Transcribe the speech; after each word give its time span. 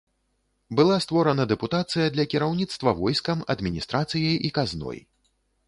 Была 0.79 0.95
створана 1.05 1.45
дэпутацыя 1.51 2.07
для 2.17 2.25
кіраўніцтва 2.31 2.95
войскам, 3.03 3.45
адміністрацыяй 3.57 4.35
і 4.51 4.55
казной. 4.59 4.99